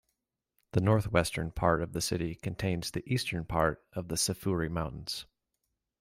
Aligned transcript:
The 0.71 0.81
northwestern 0.81 1.51
part 1.51 1.83
of 1.83 1.93
the 1.93 2.01
city 2.01 2.33
contains 2.33 2.89
the 2.89 3.03
eastern 3.05 3.45
part 3.45 3.85
of 3.93 4.07
the 4.07 4.17
Sefuri 4.17 4.67
Mountains. 4.67 5.27